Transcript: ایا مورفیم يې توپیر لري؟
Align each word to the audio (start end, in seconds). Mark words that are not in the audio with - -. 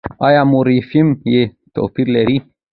ایا 0.27 0.41
مورفیم 0.51 1.07
يې 1.33 1.43
توپیر 1.73 2.07
لري؟ 2.15 2.37